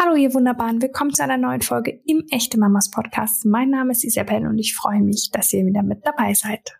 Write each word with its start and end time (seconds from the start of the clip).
Hallo 0.00 0.14
ihr 0.14 0.32
Wunderbaren, 0.32 0.80
willkommen 0.80 1.12
zu 1.12 1.24
einer 1.24 1.38
neuen 1.38 1.60
Folge 1.60 2.00
im 2.06 2.24
Echte 2.30 2.56
Mamas 2.56 2.88
Podcast. 2.88 3.44
Mein 3.44 3.70
Name 3.70 3.90
ist 3.90 4.04
Isabel 4.04 4.46
und 4.46 4.56
ich 4.56 4.76
freue 4.76 5.00
mich, 5.00 5.32
dass 5.32 5.52
ihr 5.52 5.66
wieder 5.66 5.82
mit 5.82 6.06
dabei 6.06 6.34
seid. 6.34 6.78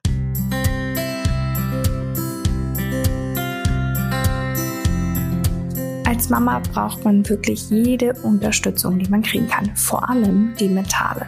Als 6.07 6.29
Mama 6.31 6.61
braucht 6.73 7.05
man 7.05 7.29
wirklich 7.29 7.69
jede 7.71 8.13
Unterstützung, 8.23 9.01
die 9.01 9.11
man 9.11 9.23
kriegen 9.23 9.49
kann, 9.49 9.75
vor 9.75 10.09
allem 10.09 10.55
die 10.61 10.69
mentale. 10.69 11.27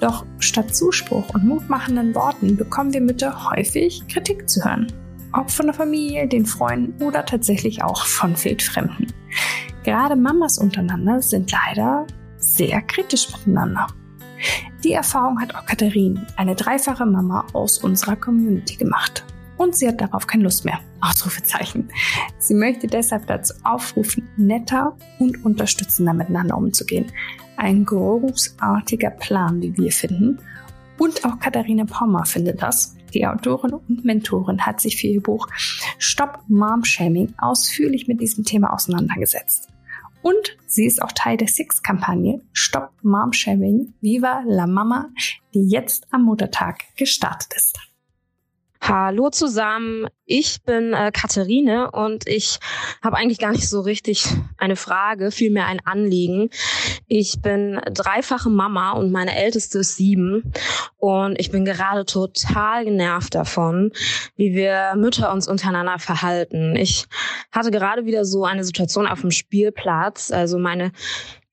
Doch 0.00 0.26
statt 0.40 0.74
Zuspruch 0.74 1.32
und 1.34 1.44
mutmachenden 1.44 2.16
Worten 2.16 2.56
bekommen 2.56 2.92
wir 2.92 3.00
Mütter 3.00 3.48
häufig 3.48 4.02
Kritik 4.08 4.50
zu 4.50 4.64
hören. 4.64 4.88
Ob 5.32 5.52
von 5.52 5.66
der 5.66 5.74
Familie, 5.74 6.26
den 6.26 6.46
Freunden 6.46 7.00
oder 7.00 7.24
tatsächlich 7.24 7.84
auch 7.84 8.06
von 8.06 8.34
Wildfremden. 8.42 9.06
Gerade 9.84 10.16
Mamas 10.16 10.58
untereinander 10.58 11.20
sind 11.20 11.50
leider 11.50 12.06
sehr 12.36 12.82
kritisch 12.82 13.28
miteinander. 13.30 13.88
Die 14.84 14.92
Erfahrung 14.92 15.40
hat 15.40 15.54
auch 15.54 15.66
Katharine, 15.66 16.26
eine 16.36 16.54
dreifache 16.54 17.06
Mama 17.06 17.46
aus 17.52 17.78
unserer 17.78 18.16
Community 18.16 18.76
gemacht. 18.76 19.24
Und 19.56 19.76
sie 19.76 19.86
hat 19.86 20.00
darauf 20.00 20.26
keine 20.26 20.44
Lust 20.44 20.64
mehr. 20.64 20.80
Ausrufezeichen. 21.00 21.88
Sie 22.38 22.54
möchte 22.54 22.86
deshalb 22.86 23.26
dazu 23.26 23.54
aufrufen, 23.64 24.28
netter 24.36 24.96
und 25.18 25.44
unterstützender 25.44 26.14
miteinander 26.14 26.56
umzugehen. 26.56 27.06
Ein 27.56 27.84
großartiger 27.84 29.10
Plan, 29.10 29.62
wie 29.62 29.76
wir 29.76 29.92
finden. 29.92 30.38
Und 30.98 31.24
auch 31.24 31.38
Katharina 31.38 31.84
Pommer 31.84 32.24
findet 32.24 32.62
das. 32.62 32.96
Die 33.14 33.26
Autorin 33.26 33.74
und 33.74 34.04
Mentorin 34.04 34.64
hat 34.64 34.80
sich 34.80 34.96
für 34.96 35.08
ihr 35.08 35.22
Buch 35.22 35.48
Stop 35.98 36.40
Mom 36.48 36.84
Shaming 36.84 37.34
ausführlich 37.38 38.08
mit 38.08 38.20
diesem 38.20 38.44
Thema 38.44 38.72
auseinandergesetzt. 38.72 39.71
Und 40.22 40.56
sie 40.66 40.86
ist 40.86 41.02
auch 41.02 41.12
Teil 41.12 41.36
der 41.36 41.48
Six-Kampagne 41.48 42.40
Stop 42.52 42.90
Mom 43.02 43.32
Shaming 43.32 43.94
Viva 44.00 44.42
la 44.46 44.66
Mama, 44.66 45.10
die 45.54 45.68
jetzt 45.68 46.06
am 46.10 46.24
Muttertag 46.24 46.78
gestartet 46.96 47.52
ist. 47.56 47.91
Hallo 48.84 49.30
zusammen, 49.30 50.08
ich 50.24 50.64
bin 50.64 50.92
äh, 50.92 51.12
Katharine 51.12 51.92
und 51.92 52.26
ich 52.26 52.58
habe 53.00 53.16
eigentlich 53.16 53.38
gar 53.38 53.52
nicht 53.52 53.68
so 53.68 53.80
richtig 53.80 54.26
eine 54.58 54.74
Frage, 54.74 55.30
vielmehr 55.30 55.66
ein 55.66 55.78
Anliegen. 55.84 56.50
Ich 57.06 57.40
bin 57.40 57.80
dreifache 57.92 58.50
Mama 58.50 58.90
und 58.90 59.12
meine 59.12 59.36
älteste 59.36 59.78
ist 59.78 59.94
sieben 59.94 60.52
und 60.98 61.38
ich 61.38 61.52
bin 61.52 61.64
gerade 61.64 62.04
total 62.06 62.84
genervt 62.84 63.36
davon, 63.36 63.92
wie 64.34 64.52
wir 64.52 64.94
Mütter 64.96 65.32
uns 65.32 65.46
untereinander 65.46 66.00
verhalten. 66.00 66.74
Ich 66.74 67.06
hatte 67.52 67.70
gerade 67.70 68.04
wieder 68.04 68.24
so 68.24 68.44
eine 68.44 68.64
Situation 68.64 69.06
auf 69.06 69.20
dem 69.20 69.30
Spielplatz. 69.30 70.32
Also 70.32 70.58
meine 70.58 70.90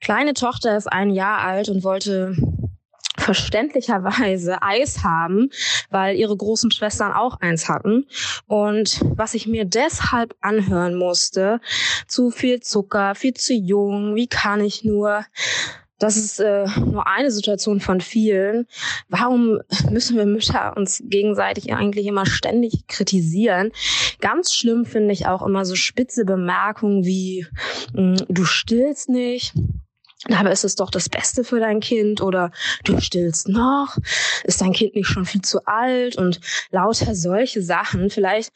kleine 0.02 0.34
Tochter 0.34 0.76
ist 0.76 0.92
ein 0.92 1.12
Jahr 1.12 1.42
alt 1.42 1.70
und 1.70 1.84
wollte 1.84 2.36
verständlicherweise 3.20 4.62
Eis 4.62 5.04
haben, 5.04 5.50
weil 5.90 6.16
ihre 6.16 6.36
großen 6.36 6.72
Schwestern 6.72 7.12
auch 7.12 7.40
eins 7.40 7.70
hatten. 7.70 8.08
Und 8.48 9.02
was 9.16 9.34
ich 9.34 9.48
mir 9.48 9.66
deshalb 9.66 10.36
anhören 10.42 10.96
musste, 10.96 11.62
zu 12.08 12.32
viel 12.32 12.62
Zucker, 12.62 13.16
viel 13.16 13.34
zu 13.34 13.54
jung, 13.54 14.16
wie 14.16 14.28
kann 14.28 14.62
ich 14.62 14.84
nur? 14.84 15.26
Das 16.00 16.16
ist 16.16 16.40
äh, 16.40 16.66
nur 16.78 17.08
eine 17.08 17.30
Situation 17.30 17.82
von 17.82 18.00
vielen. 18.00 18.68
Warum 19.10 19.60
müssen 19.92 20.16
wir 20.16 20.26
Mütter 20.26 20.76
uns 20.78 21.04
gegenseitig 21.06 21.74
eigentlich 21.74 22.08
immer 22.08 22.26
ständig 22.26 22.88
kritisieren? 22.88 23.72
Ganz 24.22 24.54
schlimm 24.54 24.86
finde 24.86 25.14
ich 25.14 25.28
auch 25.28 25.46
immer 25.46 25.66
so 25.66 25.76
spitze 25.76 26.24
Bemerkungen 26.24 27.04
wie, 27.04 27.46
hm, 27.94 28.16
du 28.30 28.46
stillst 28.46 29.10
nicht, 29.10 29.54
aber 30.28 30.52
ist 30.52 30.66
es 30.66 30.76
doch 30.76 30.92
das 30.92 31.08
Beste 31.08 31.46
für 31.46 31.62
dein 31.62 31.80
Kind 31.80 32.22
oder 32.22 32.52
du 32.84 33.00
stillst 33.00 33.48
noch, 33.48 33.98
ist 34.44 34.60
dein 34.60 34.74
Kind 34.74 34.94
nicht 34.96 35.08
schon 35.08 35.24
viel 35.24 35.42
zu 35.42 35.66
alt 35.66 36.18
und 36.18 36.42
lauter 36.72 37.16
solche 37.16 37.62
Sachen. 37.62 38.10
Vielleicht 38.10 38.52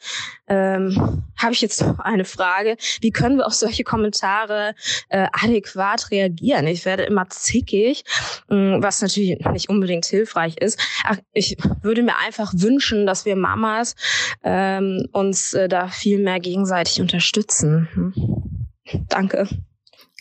ähm, 0.46 1.24
habe 1.38 1.54
ich 1.54 1.62
jetzt 1.62 1.80
noch 1.80 2.00
eine 2.00 2.26
Frage. 2.26 2.76
Wie 3.00 3.10
können 3.10 3.38
wir 3.38 3.46
auf 3.46 3.54
solche 3.54 3.82
Kommentare 3.82 4.74
äh, 5.08 5.26
adäquat 5.32 6.10
reagieren? 6.10 6.66
Ich 6.66 6.84
werde 6.84 7.04
immer 7.04 7.30
zickig, 7.30 8.04
mh, 8.48 8.82
was 8.82 9.00
natürlich 9.00 9.38
nicht 9.50 9.70
unbedingt 9.70 10.04
hilfreich 10.04 10.58
ist. 10.58 10.78
Ach, 11.04 11.16
ich 11.32 11.56
würde 11.80 12.02
mir 12.02 12.18
einfach 12.18 12.52
wünschen, 12.54 13.06
dass 13.06 13.24
wir 13.24 13.36
Mamas 13.36 13.94
ähm, 14.42 15.08
uns 15.12 15.54
äh, 15.54 15.68
da 15.68 15.88
viel 15.88 16.18
mehr 16.18 16.40
gegenseitig 16.40 17.00
unterstützen. 17.00 17.88
Hm. 17.94 18.12
Danke. 19.08 19.48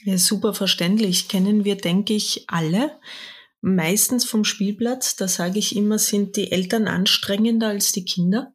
Ja, 0.04 0.18
super 0.18 0.54
verständlich. 0.54 1.30
Kennen 1.30 1.64
wir, 1.64 1.76
denke 1.76 2.14
ich, 2.14 2.46
alle. 2.48 3.00
Meistens 3.62 4.26
vom 4.26 4.44
Spielplatz, 4.44 5.16
da 5.16 5.30
sage 5.30 5.60
ich 5.60 5.76
immer, 5.76 5.98
sind 5.98 6.36
die 6.36 6.52
Eltern 6.52 6.88
anstrengender 6.88 7.70
als 7.70 7.94
die 7.94 8.04
Kinder. 8.04 8.54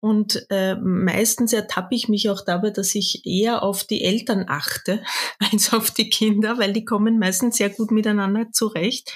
Und 0.00 0.44
äh, 0.50 0.74
meistens 0.76 1.52
ertappe 1.52 1.94
ich 1.94 2.08
mich 2.08 2.28
auch 2.30 2.40
dabei, 2.44 2.70
dass 2.70 2.94
ich 2.94 3.24
eher 3.24 3.62
auf 3.62 3.84
die 3.84 4.02
Eltern 4.02 4.46
achte 4.48 5.04
als 5.52 5.72
auf 5.72 5.90
die 5.90 6.10
Kinder, 6.10 6.58
weil 6.58 6.72
die 6.72 6.84
kommen 6.84 7.18
meistens 7.18 7.58
sehr 7.58 7.70
gut 7.70 7.90
miteinander 7.90 8.50
zurecht. 8.52 9.12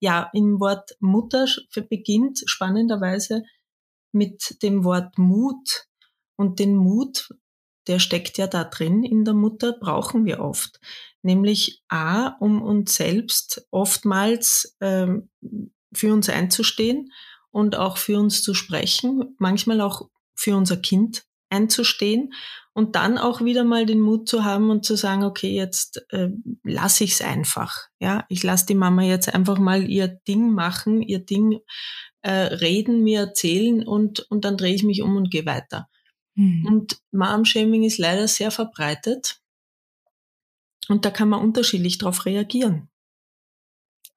Ja, 0.00 0.30
im 0.32 0.58
Wort 0.58 0.96
Mutter 1.00 1.46
beginnt 1.88 2.42
spannenderweise 2.46 3.44
mit 4.12 4.62
dem 4.62 4.84
Wort 4.84 5.18
Mut. 5.18 5.86
Und 6.36 6.58
den 6.58 6.74
Mut 6.74 7.28
der 7.86 7.98
steckt 7.98 8.38
ja 8.38 8.46
da 8.46 8.64
drin 8.64 9.04
in 9.04 9.24
der 9.24 9.34
Mutter, 9.34 9.72
brauchen 9.78 10.24
wir 10.24 10.40
oft. 10.40 10.80
Nämlich 11.22 11.82
A, 11.88 12.28
um 12.40 12.62
uns 12.62 12.94
selbst 12.94 13.66
oftmals 13.70 14.76
ähm, 14.80 15.30
für 15.92 16.12
uns 16.12 16.28
einzustehen 16.28 17.12
und 17.50 17.76
auch 17.76 17.96
für 17.96 18.18
uns 18.18 18.42
zu 18.42 18.54
sprechen, 18.54 19.34
manchmal 19.38 19.80
auch 19.80 20.08
für 20.34 20.56
unser 20.56 20.76
Kind 20.76 21.24
einzustehen 21.50 22.34
und 22.72 22.96
dann 22.96 23.18
auch 23.18 23.40
wieder 23.40 23.64
mal 23.64 23.86
den 23.86 24.00
Mut 24.00 24.28
zu 24.28 24.44
haben 24.44 24.70
und 24.70 24.84
zu 24.84 24.96
sagen, 24.96 25.22
okay, 25.22 25.54
jetzt 25.54 26.04
äh, 26.10 26.30
lasse 26.64 27.04
ich 27.04 27.12
es 27.12 27.20
einfach. 27.22 27.86
Ja, 28.00 28.24
ich 28.28 28.42
lasse 28.42 28.66
die 28.66 28.74
Mama 28.74 29.02
jetzt 29.02 29.32
einfach 29.32 29.58
mal 29.58 29.88
ihr 29.88 30.08
Ding 30.08 30.52
machen, 30.52 31.00
ihr 31.00 31.20
Ding 31.20 31.60
äh, 32.22 32.30
reden, 32.32 33.04
mir 33.04 33.20
erzählen 33.20 33.86
und, 33.86 34.26
und 34.30 34.44
dann 34.44 34.56
drehe 34.56 34.74
ich 34.74 34.82
mich 34.82 35.02
um 35.02 35.16
und 35.16 35.30
gehe 35.30 35.46
weiter. 35.46 35.88
Mhm. 36.34 36.66
Und 36.66 36.98
Mom-Shaming 37.12 37.84
ist 37.84 37.98
leider 37.98 38.28
sehr 38.28 38.50
verbreitet. 38.50 39.40
Und 40.88 41.04
da 41.04 41.10
kann 41.10 41.28
man 41.28 41.40
unterschiedlich 41.40 41.98
darauf 41.98 42.26
reagieren. 42.26 42.88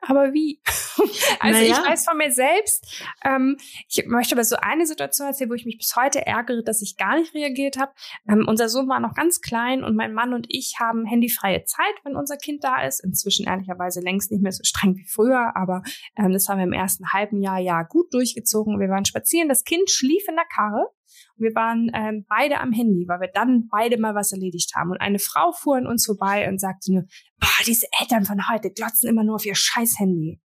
Aber 0.02 0.34
wie? 0.34 0.62
also 1.40 1.60
naja. 1.60 1.74
ich 1.74 1.90
weiß 1.90 2.06
von 2.06 2.18
mir 2.18 2.32
selbst, 2.32 3.04
ähm, 3.26 3.58
ich 3.90 4.06
möchte 4.06 4.36
aber 4.36 4.44
so 4.44 4.56
eine 4.58 4.86
Situation 4.86 5.28
erzählen, 5.28 5.50
wo 5.50 5.56
ich 5.56 5.66
mich 5.66 5.78
bis 5.78 5.96
heute 5.96 6.26
ärgere, 6.26 6.64
dass 6.64 6.82
ich 6.82 6.98
gar 6.98 7.18
nicht 7.18 7.34
reagiert 7.34 7.78
habe. 7.78 7.92
Ähm, 8.30 8.46
unser 8.48 8.70
Sohn 8.70 8.88
war 8.88 9.00
noch 9.00 9.16
ganz 9.16 9.42
klein 9.42 9.84
und 9.84 9.96
mein 9.96 10.14
Mann 10.14 10.34
und 10.34 10.46
ich 10.50 10.76
haben 10.80 11.06
handyfreie 11.06 11.64
Zeit, 11.66 11.96
wenn 12.04 12.16
unser 12.16 12.38
Kind 12.38 12.64
da 12.64 12.82
ist. 12.84 13.04
Inzwischen 13.04 13.48
ehrlicherweise 13.48 14.00
längst 14.00 14.32
nicht 14.32 14.44
mehr 14.44 14.52
so 14.52 14.64
streng 14.64 14.96
wie 14.96 15.06
früher, 15.08 15.56
aber 15.56 15.82
ähm, 16.16 16.32
das 16.32 16.48
haben 16.48 16.60
wir 16.60 16.66
im 16.66 16.74
ersten 16.74 17.12
halben 17.12 17.42
Jahr 17.42 17.60
ja 17.60 17.84
gut 17.84 18.14
durchgezogen. 18.14 18.80
Wir 18.80 18.90
waren 18.90 19.06
spazieren, 19.06 19.50
das 19.50 19.64
Kind 19.64 19.90
schlief 19.90 20.24
in 20.28 20.36
der 20.36 20.46
Karre 20.46 20.92
wir 21.38 21.54
waren 21.56 21.90
ähm, 21.94 22.26
beide 22.28 22.60
am 22.60 22.72
Handy, 22.72 23.08
weil 23.08 23.20
wir 23.22 23.32
dann 23.32 23.68
beide 23.70 24.00
mal 24.00 24.16
was 24.16 24.32
erledigt 24.32 24.74
haben. 24.76 24.92
Und 24.92 25.02
eine 25.02 25.20
Frau 25.20 25.52
fuhr 25.52 25.78
an 25.78 25.88
uns 25.88 26.06
vorbei 26.06 26.48
und 26.48 26.60
sagte 26.60 26.92
nur, 26.94 27.04
boah, 27.40 27.64
diese 27.66 27.88
Eltern 28.00 28.26
von 28.26 28.50
heute 28.50 28.72
glotzen 28.72 29.10
immer 29.10 29.24
nur 29.24 29.36
auf 29.36 29.46
ihr 29.46 29.56
scheiß 29.56 30.00
Handy. 30.00 30.42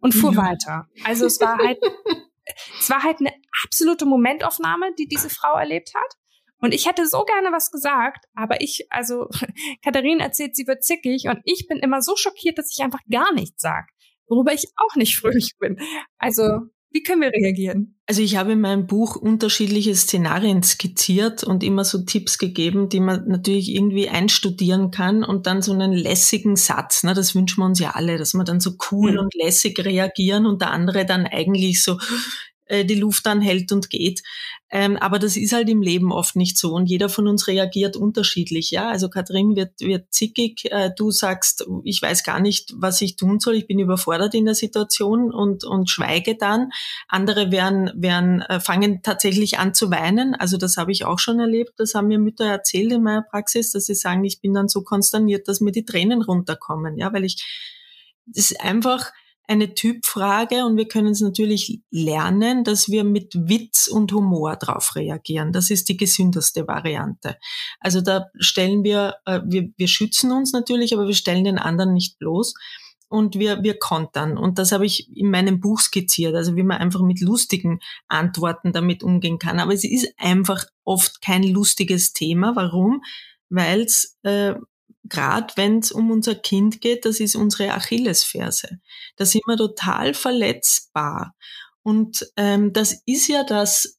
Und 0.00 0.14
fuhr 0.14 0.32
ja. 0.32 0.38
weiter. 0.38 0.86
Also 1.04 1.26
es 1.26 1.40
war 1.40 1.58
halt, 1.58 1.78
es 2.78 2.88
war 2.88 3.02
halt 3.02 3.20
eine 3.20 3.32
absolute 3.64 4.06
Momentaufnahme, 4.06 4.92
die 4.98 5.06
diese 5.06 5.28
Frau 5.28 5.56
erlebt 5.58 5.92
hat. 5.94 6.16
Und 6.62 6.74
ich 6.74 6.86
hätte 6.86 7.06
so 7.06 7.24
gerne 7.24 7.52
was 7.52 7.70
gesagt, 7.70 8.26
aber 8.34 8.60
ich, 8.60 8.86
also 8.90 9.28
Katharine 9.84 10.22
erzählt, 10.22 10.56
sie 10.56 10.66
wird 10.66 10.84
zickig 10.84 11.26
und 11.28 11.40
ich 11.44 11.66
bin 11.68 11.78
immer 11.78 12.02
so 12.02 12.16
schockiert, 12.16 12.58
dass 12.58 12.70
ich 12.74 12.82
einfach 12.82 13.00
gar 13.10 13.32
nichts 13.32 13.62
sag, 13.62 13.88
worüber 14.26 14.52
ich 14.52 14.66
auch 14.76 14.94
nicht 14.96 15.18
fröhlich 15.18 15.56
bin. 15.58 15.78
Also 16.18 16.60
wie 16.92 17.02
können 17.02 17.22
wir 17.22 17.32
reagieren? 17.32 17.96
Also 18.06 18.22
ich 18.22 18.36
habe 18.36 18.52
in 18.52 18.60
meinem 18.60 18.88
Buch 18.88 19.14
unterschiedliche 19.14 19.94
Szenarien 19.94 20.64
skizziert 20.64 21.44
und 21.44 21.62
immer 21.62 21.84
so 21.84 22.04
Tipps 22.04 22.38
gegeben, 22.38 22.88
die 22.88 22.98
man 22.98 23.28
natürlich 23.28 23.72
irgendwie 23.72 24.08
einstudieren 24.08 24.90
kann 24.90 25.22
und 25.22 25.46
dann 25.46 25.62
so 25.62 25.72
einen 25.72 25.92
lässigen 25.92 26.56
Satz, 26.56 27.04
ne, 27.04 27.14
das 27.14 27.36
wünschen 27.36 27.60
wir 27.60 27.66
uns 27.66 27.78
ja 27.78 27.92
alle, 27.92 28.18
dass 28.18 28.34
wir 28.34 28.42
dann 28.42 28.58
so 28.58 28.72
cool 28.90 29.12
mhm. 29.12 29.18
und 29.18 29.34
lässig 29.34 29.78
reagieren 29.84 30.46
und 30.46 30.60
der 30.62 30.72
andere 30.72 31.06
dann 31.06 31.26
eigentlich 31.26 31.84
so 31.84 31.98
äh, 32.70 32.84
die 32.84 32.94
Luft 32.94 33.26
anhält 33.26 33.72
und 33.72 33.90
geht. 33.90 34.22
Ähm, 34.72 34.96
aber 34.98 35.18
das 35.18 35.36
ist 35.36 35.52
halt 35.52 35.68
im 35.68 35.82
Leben 35.82 36.12
oft 36.12 36.36
nicht 36.36 36.56
so 36.56 36.74
und 36.74 36.86
jeder 36.86 37.08
von 37.08 37.26
uns 37.26 37.48
reagiert 37.48 37.96
unterschiedlich. 37.96 38.70
Ja, 38.70 38.88
also 38.88 39.08
Katrin 39.08 39.56
wird, 39.56 39.80
wird 39.80 40.14
zickig. 40.14 40.70
Äh, 40.70 40.90
du 40.96 41.10
sagst, 41.10 41.66
ich 41.82 42.00
weiß 42.00 42.22
gar 42.22 42.38
nicht, 42.38 42.72
was 42.76 43.00
ich 43.00 43.16
tun 43.16 43.40
soll. 43.40 43.56
Ich 43.56 43.66
bin 43.66 43.80
überfordert 43.80 44.32
in 44.34 44.44
der 44.44 44.54
Situation 44.54 45.32
und, 45.32 45.64
und 45.64 45.90
schweige 45.90 46.36
dann. 46.36 46.70
Andere 47.08 47.50
werden, 47.50 47.90
werden, 47.96 48.42
äh, 48.42 48.60
fangen 48.60 49.02
tatsächlich 49.02 49.58
an 49.58 49.74
zu 49.74 49.90
weinen. 49.90 50.36
Also 50.36 50.56
das 50.56 50.76
habe 50.76 50.92
ich 50.92 51.04
auch 51.04 51.18
schon 51.18 51.40
erlebt. 51.40 51.72
Das 51.78 51.94
haben 51.96 52.06
mir 52.06 52.20
Mütter 52.20 52.44
erzählt 52.44 52.92
in 52.92 53.02
meiner 53.02 53.22
Praxis, 53.22 53.72
dass 53.72 53.86
sie 53.86 53.96
sagen, 53.96 54.24
ich 54.24 54.40
bin 54.40 54.54
dann 54.54 54.68
so 54.68 54.82
konsterniert, 54.82 55.48
dass 55.48 55.60
mir 55.60 55.72
die 55.72 55.84
Tränen 55.84 56.22
runterkommen. 56.22 56.96
Ja, 56.96 57.12
weil 57.12 57.24
ich, 57.24 57.44
das 58.26 58.52
ist 58.52 58.60
einfach, 58.60 59.10
eine 59.50 59.74
Typfrage 59.74 60.64
und 60.64 60.76
wir 60.76 60.86
können 60.86 61.08
es 61.08 61.20
natürlich 61.20 61.80
lernen, 61.90 62.62
dass 62.62 62.88
wir 62.88 63.02
mit 63.02 63.34
Witz 63.34 63.88
und 63.88 64.12
Humor 64.12 64.54
darauf 64.54 64.94
reagieren. 64.94 65.52
Das 65.52 65.70
ist 65.70 65.88
die 65.88 65.96
gesündeste 65.96 66.68
Variante. 66.68 67.36
Also 67.80 68.00
da 68.00 68.26
stellen 68.38 68.84
wir, 68.84 69.16
äh, 69.26 69.40
wir, 69.44 69.70
wir 69.76 69.88
schützen 69.88 70.30
uns 70.30 70.52
natürlich, 70.52 70.94
aber 70.94 71.08
wir 71.08 71.14
stellen 71.14 71.42
den 71.42 71.58
anderen 71.58 71.94
nicht 71.94 72.16
bloß 72.20 72.54
und 73.08 73.40
wir, 73.40 73.64
wir 73.64 73.76
kontern. 73.76 74.38
Und 74.38 74.58
das 74.60 74.70
habe 74.70 74.86
ich 74.86 75.14
in 75.16 75.32
meinem 75.32 75.58
Buch 75.58 75.80
skizziert, 75.80 76.36
also 76.36 76.54
wie 76.54 76.62
man 76.62 76.78
einfach 76.78 77.02
mit 77.02 77.20
lustigen 77.20 77.80
Antworten 78.06 78.72
damit 78.72 79.02
umgehen 79.02 79.40
kann. 79.40 79.58
Aber 79.58 79.74
es 79.74 79.82
ist 79.82 80.14
einfach 80.16 80.64
oft 80.84 81.20
kein 81.22 81.42
lustiges 81.42 82.12
Thema. 82.12 82.54
Warum? 82.54 83.02
Weil 83.48 83.80
es 83.80 84.16
äh, 84.22 84.54
gerade 85.10 85.52
wenn 85.56 85.80
es 85.80 85.92
um 85.92 86.10
unser 86.10 86.34
Kind 86.34 86.80
geht, 86.80 87.04
das 87.04 87.20
ist 87.20 87.36
unsere 87.36 87.74
Achillesferse. 87.74 88.78
Da 89.16 89.26
sind 89.26 89.42
wir 89.46 89.56
total 89.56 90.14
verletzbar. 90.14 91.34
Und 91.82 92.30
ähm, 92.36 92.74
das 92.74 93.02
ist 93.06 93.26
ja 93.28 93.42
das 93.42 93.98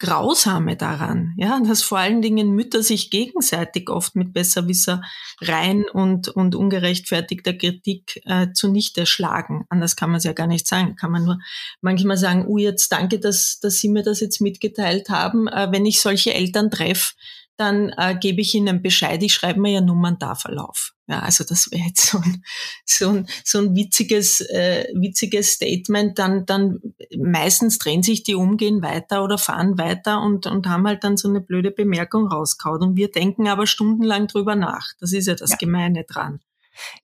Grausame 0.00 0.76
daran, 0.76 1.32
ja, 1.36 1.60
dass 1.60 1.80
vor 1.80 1.98
allen 1.98 2.22
Dingen 2.22 2.50
Mütter 2.50 2.82
sich 2.82 3.08
gegenseitig 3.08 3.88
oft 3.88 4.16
mit 4.16 4.32
Besserwissereien 4.32 5.84
und, 5.92 6.26
und 6.28 6.56
ungerechtfertigter 6.56 7.52
Kritik 7.52 8.20
äh, 8.24 8.48
zunichte 8.52 9.06
schlagen. 9.06 9.64
Anders 9.68 9.94
kann 9.94 10.10
man 10.10 10.18
es 10.18 10.24
ja 10.24 10.32
gar 10.32 10.48
nicht 10.48 10.66
sagen. 10.66 10.96
Kann 10.96 11.12
man 11.12 11.24
nur 11.24 11.38
manchmal 11.80 12.16
sagen, 12.16 12.46
oh, 12.48 12.58
jetzt 12.58 12.90
danke, 12.90 13.20
dass, 13.20 13.60
dass 13.60 13.78
Sie 13.78 13.88
mir 13.88 14.02
das 14.02 14.18
jetzt 14.18 14.40
mitgeteilt 14.40 15.08
haben. 15.08 15.46
Äh, 15.46 15.68
wenn 15.70 15.86
ich 15.86 16.00
solche 16.00 16.34
Eltern 16.34 16.68
treffe, 16.68 17.14
dann 17.60 17.90
äh, 17.96 18.16
gebe 18.18 18.40
ich 18.40 18.54
Ihnen 18.54 18.82
Bescheid, 18.82 19.22
ich 19.22 19.34
schreibe 19.34 19.60
mir 19.60 19.72
ja 19.72 19.80
Nummern 19.80 20.16
da 20.18 20.34
Verlauf. 20.34 20.94
Ja, 21.06 21.20
also 21.20 21.44
das 21.44 21.70
wäre 21.70 21.82
jetzt 21.86 22.06
so 22.06 22.18
ein, 22.18 22.42
so 22.84 23.08
ein, 23.10 23.28
so 23.44 23.58
ein 23.58 23.74
witziges, 23.74 24.40
äh, 24.40 24.86
witziges 24.94 25.52
Statement. 25.52 26.18
Dann, 26.18 26.46
dann 26.46 26.80
meistens 27.16 27.78
drehen 27.78 28.02
sich 28.02 28.22
die 28.22 28.34
um, 28.34 28.56
gehen 28.56 28.82
weiter 28.82 29.22
oder 29.22 29.36
fahren 29.36 29.76
weiter 29.76 30.22
und, 30.22 30.46
und 30.46 30.68
haben 30.68 30.86
halt 30.86 31.04
dann 31.04 31.16
so 31.16 31.28
eine 31.28 31.40
blöde 31.40 31.70
Bemerkung 31.70 32.28
rauskaut. 32.28 32.80
Und 32.80 32.96
wir 32.96 33.10
denken 33.10 33.48
aber 33.48 33.66
stundenlang 33.66 34.26
drüber 34.26 34.54
nach. 34.54 34.92
Das 35.00 35.12
ist 35.12 35.26
ja 35.26 35.34
das 35.34 35.50
ja. 35.50 35.56
Gemeine 35.56 36.04
dran. 36.04 36.40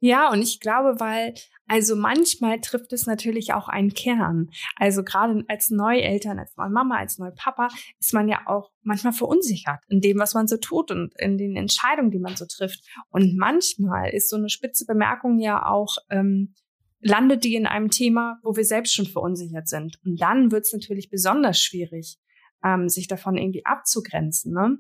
Ja, 0.01 0.31
und 0.31 0.41
ich 0.41 0.61
glaube, 0.61 0.99
weil 0.99 1.35
also 1.69 1.97
manchmal 1.97 2.61
trifft 2.61 2.93
es 2.93 3.07
natürlich 3.07 3.53
auch 3.53 3.69
einen 3.69 3.93
Kern. 3.93 4.51
Also 4.77 5.03
gerade 5.03 5.45
als 5.49 5.71
Neueltern, 5.71 6.39
als 6.39 6.57
neue 6.57 6.71
Mama, 6.71 6.97
als 6.97 7.19
neue 7.19 7.33
Papa 7.33 7.69
ist 7.99 8.15
man 8.15 8.29
ja 8.29 8.41
auch 8.47 8.71
manchmal 8.83 9.13
verunsichert 9.13 9.81
in 9.89 10.01
dem, 10.01 10.19
was 10.19 10.35
man 10.35 10.47
so 10.47 10.57
tut 10.57 10.91
und 10.91 11.13
in 11.19 11.39
den 11.39 11.57
Entscheidungen, 11.57 12.11
die 12.11 12.21
man 12.21 12.37
so 12.37 12.47
trifft. 12.47 12.85
Und 13.11 13.37
manchmal 13.37 14.11
ist 14.11 14.31
so 14.31 14.37
eine 14.37 14.49
spitze 14.49 14.87
Bemerkung 14.87 15.39
ja 15.39 15.67
auch, 15.67 15.97
ähm, 16.11 16.55
landet 17.01 17.45
die 17.45 17.55
in 17.55 17.67
einem 17.67 17.91
Thema, 17.91 18.39
wo 18.43 18.57
wir 18.57 18.65
selbst 18.65 18.95
schon 18.95 19.07
verunsichert 19.07 19.69
sind. 19.69 19.99
Und 20.05 20.21
dann 20.21 20.51
wird 20.51 20.65
es 20.65 20.73
natürlich 20.73 21.11
besonders 21.11 21.61
schwierig, 21.61 22.19
ähm, 22.65 22.89
sich 22.89 23.07
davon 23.07 23.37
irgendwie 23.37 23.65
abzugrenzen. 23.65 24.53
Ne? 24.53 24.79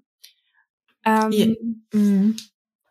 Ähm, 1.04 1.32
ja. 1.32 1.46
mhm. 1.98 2.36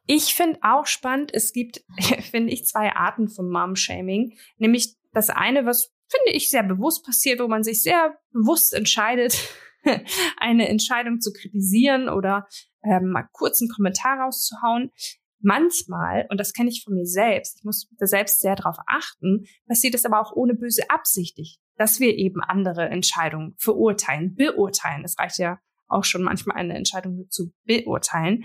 Ich 0.07 0.36
finde 0.36 0.60
auch 0.62 0.86
spannend, 0.86 1.34
es 1.34 1.52
gibt, 1.52 1.84
finde 2.31 2.52
ich, 2.52 2.66
zwei 2.66 2.92
Arten 2.94 3.28
von 3.28 3.50
Mom-Shaming. 3.50 4.38
Nämlich 4.57 4.96
das 5.13 5.30
eine, 5.30 5.66
was, 5.66 5.92
finde 6.10 6.36
ich, 6.36 6.50
sehr 6.50 6.63
bewusst 6.63 7.06
passiert, 7.06 7.40
wo 7.40 7.48
man 7.48 7.63
sich 7.63 7.81
sehr 7.81 8.18
bewusst 8.31 8.74
entscheidet, 8.74 9.38
eine 10.38 10.68
Entscheidung 10.68 11.22
zu 11.22 11.31
kritisieren 11.31 12.10
oder 12.10 12.48
ähm, 12.84 13.10
mal 13.12 13.28
kurz 13.31 13.62
einen 13.62 13.69
Kommentar 13.69 14.19
rauszuhauen. 14.19 14.92
Manchmal, 15.40 16.25
und 16.30 16.40
das 16.40 16.54
kenne 16.54 16.69
ich 16.69 16.84
von 16.84 16.96
mir 16.96 17.06
selbst, 17.06 17.60
ich 17.60 17.66
muss 17.66 17.88
da 18.00 18.07
selbst 18.07 18.40
sehr 18.40 18.56
darauf 18.56 18.78
achten, 18.88 19.46
passiert 19.68 19.94
es 19.94 20.06
aber 20.06 20.19
auch 20.19 20.31
ohne 20.36 20.56
böse 20.56 20.90
Absicht, 20.90 21.38
dass 21.78 22.00
wir 22.00 22.16
eben 22.16 22.42
andere 22.42 22.90
Entscheidungen 22.90 23.56
verurteilen, 23.60 24.34
beurteilen. 24.34 25.04
Es 25.04 25.19
reicht 25.19 25.38
ja 25.38 25.60
auch 25.88 26.04
schon 26.04 26.24
manchmal 26.24 26.57
eine 26.57 26.75
Entscheidung 26.75 27.28
zu 27.30 27.54
beurteilen 27.66 28.44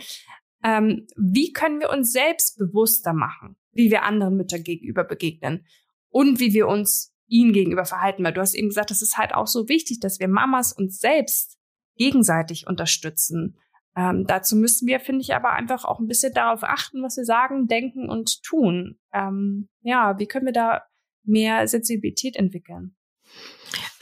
ähm, 0.63 1.07
wie 1.17 1.53
können 1.53 1.81
wir 1.81 1.91
uns 1.91 2.13
selbst 2.13 2.59
bewusster 2.59 3.13
machen, 3.13 3.57
wie 3.73 3.91
wir 3.91 4.03
anderen 4.03 4.37
Müttern 4.37 4.63
gegenüber 4.63 5.05
begegnen 5.05 5.67
und 6.09 6.41
wie 6.41 6.53
wir 6.53 6.69
uns 6.69 7.15
ihnen 7.27 7.53
gegenüber 7.53 7.85
verhalten. 7.85 8.25
Weil 8.25 8.33
du 8.35 8.41
hast 8.41 8.55
eben 8.55 8.69
gesagt, 8.69 8.91
das 8.91 9.03
ist 9.03 9.17
halt 9.17 9.35
auch 9.35 9.47
so 9.47 9.69
wichtig, 9.69 10.01
dass 10.01 10.21
wir 10.21 10.29
Mamas 10.29 10.73
uns 10.73 10.99
selbst 10.99 11.59
gegenseitig 11.97 12.67
unterstützen. 12.67 13.59
Ähm, 13.97 14.25
dazu 14.27 14.57
müssen 14.57 14.87
wir, 14.87 15.01
finde 15.01 15.23
ich, 15.23 15.35
aber 15.35 15.53
einfach 15.53 15.85
auch 15.85 15.99
ein 15.99 16.07
bisschen 16.07 16.33
darauf 16.33 16.63
achten, 16.63 17.03
was 17.03 17.17
wir 17.17 17.25
sagen, 17.25 17.67
denken 17.67 18.09
und 18.09 18.43
tun. 18.43 18.99
Ähm, 19.13 19.69
ja, 19.83 20.19
wie 20.19 20.27
können 20.27 20.47
wir 20.47 20.53
da 20.53 20.83
mehr 21.25 21.67
Sensibilität 21.67 22.37
entwickeln? 22.37 22.97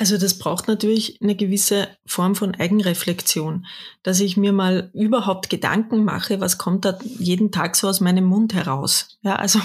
Also 0.01 0.17
das 0.17 0.39
braucht 0.39 0.69
natürlich 0.69 1.19
eine 1.21 1.35
gewisse 1.35 1.89
Form 2.07 2.37
von 2.37 2.55
Eigenreflexion, 2.55 3.67
dass 4.05 4.21
ich 4.21 4.37
mir 4.37 4.53
mal 4.53 4.93
überhaupt 4.95 5.51
Gedanken 5.51 6.05
mache, 6.05 6.41
was 6.41 6.57
kommt 6.57 6.85
da 6.85 6.97
jeden 7.19 7.51
Tag 7.51 7.75
so 7.75 7.89
aus 7.89 8.01
meinem 8.01 8.25
Mund 8.25 8.55
heraus. 8.55 9.19
Ja, 9.23 9.35
also 9.35 9.61